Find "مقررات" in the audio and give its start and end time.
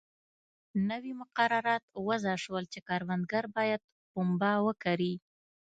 1.21-1.83